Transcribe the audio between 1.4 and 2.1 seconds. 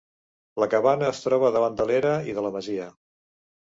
davant de